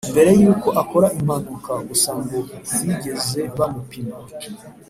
mbere 0.13 0.29
y’uko 0.41 0.67
akora 0.81 1.07
impanuka 1.19 1.73
gusa 1.89 2.09
ngo 2.19 2.37
ntibigeze 2.71 3.39
bamupima 3.57 4.15